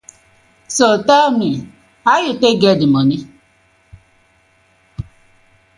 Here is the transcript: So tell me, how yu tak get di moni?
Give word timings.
So 0.67 1.03
tell 1.07 1.27
me, 1.39 1.51
how 2.05 2.17
yu 2.25 2.33
tak 2.41 2.53
get 2.61 2.75
di 2.81 2.87
moni? 2.93 3.17